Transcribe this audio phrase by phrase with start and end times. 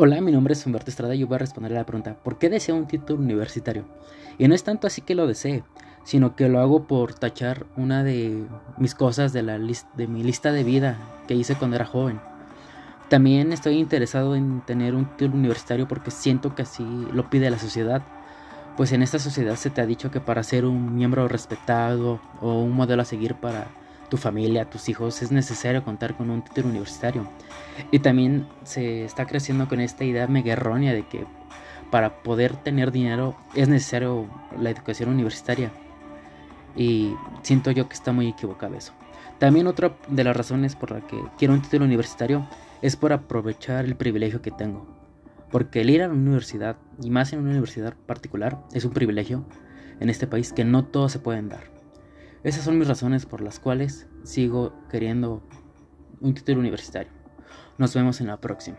[0.00, 2.48] Hola, mi nombre es Humberto Estrada y voy a responder a la pregunta ¿por qué
[2.48, 3.84] deseo un título universitario?
[4.38, 5.64] Y no es tanto así que lo desee,
[6.04, 10.52] sino que lo hago por tachar una de mis cosas de, la de mi lista
[10.52, 12.20] de vida que hice cuando era joven.
[13.08, 17.58] También estoy interesado en tener un título universitario porque siento que así lo pide la
[17.58, 18.02] sociedad.
[18.76, 22.62] Pues en esta sociedad se te ha dicho que para ser un miembro respetado o
[22.62, 23.66] un modelo a seguir para
[24.08, 27.28] tu familia, tus hijos, es necesario contar con un título universitario.
[27.90, 31.26] Y también se está creciendo con esta idea mega errónea de que
[31.90, 34.26] para poder tener dinero es necesario
[34.58, 35.70] la educación universitaria.
[36.76, 38.92] Y siento yo que está muy equivocado eso.
[39.38, 42.46] También otra de las razones por la que quiero un título universitario
[42.82, 44.86] es por aprovechar el privilegio que tengo.
[45.50, 49.44] Porque el ir a la universidad, y más en una universidad particular, es un privilegio
[50.00, 51.77] en este país que no todos se pueden dar.
[52.44, 55.42] Esas son mis razones por las cuales sigo queriendo
[56.20, 57.10] un título universitario.
[57.78, 58.78] Nos vemos en la próxima.